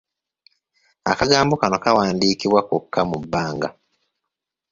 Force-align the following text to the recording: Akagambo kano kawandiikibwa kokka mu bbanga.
Akagambo 1.11 1.53
kano 1.61 1.77
kawandiikibwa 1.83 2.61
kokka 2.69 3.01
mu 3.09 3.17
bbanga. 3.23 3.69